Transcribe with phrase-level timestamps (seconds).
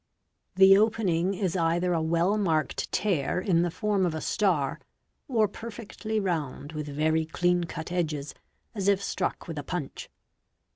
[0.55, 4.79] The opening is either a well marked tear in the form of: star,
[5.27, 8.33] or perfectly round, with very clean cut edges
[8.73, 10.09] as if struck with @ punch.